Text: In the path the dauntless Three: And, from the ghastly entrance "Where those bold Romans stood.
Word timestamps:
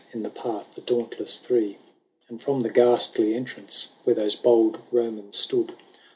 In 0.13 0.23
the 0.23 0.31
path 0.31 0.73
the 0.73 0.81
dauntless 0.81 1.37
Three: 1.37 1.77
And, 2.27 2.41
from 2.41 2.61
the 2.61 2.71
ghastly 2.71 3.35
entrance 3.35 3.91
"Where 4.03 4.15
those 4.15 4.35
bold 4.35 4.79
Romans 4.91 5.37
stood. 5.37 5.75